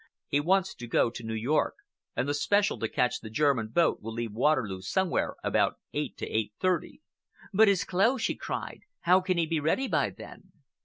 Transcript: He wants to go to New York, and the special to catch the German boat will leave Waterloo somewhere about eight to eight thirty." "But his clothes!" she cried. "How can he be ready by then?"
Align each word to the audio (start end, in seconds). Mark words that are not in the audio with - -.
He 0.29 0.39
wants 0.39 0.73
to 0.73 0.87
go 0.87 1.11
to 1.11 1.23
New 1.23 1.35
York, 1.35 1.75
and 2.15 2.27
the 2.27 2.33
special 2.33 2.79
to 2.79 2.89
catch 2.89 3.19
the 3.19 3.29
German 3.29 3.67
boat 3.67 4.01
will 4.01 4.13
leave 4.13 4.31
Waterloo 4.31 4.81
somewhere 4.81 5.35
about 5.43 5.77
eight 5.93 6.17
to 6.17 6.25
eight 6.27 6.53
thirty." 6.59 7.03
"But 7.53 7.67
his 7.67 7.83
clothes!" 7.83 8.23
she 8.23 8.33
cried. 8.33 8.79
"How 9.01 9.21
can 9.21 9.37
he 9.37 9.45
be 9.45 9.59
ready 9.59 9.87
by 9.87 10.09
then?" 10.09 10.53